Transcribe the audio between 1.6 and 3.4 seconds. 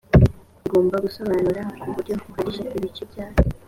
ku buryo buhagije ibice byayo